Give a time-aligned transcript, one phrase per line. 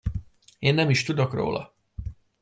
[0.59, 1.75] Én nem is tudok róla!